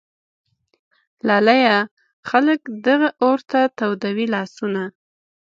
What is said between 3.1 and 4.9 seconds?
اور ته تودوي لاسونه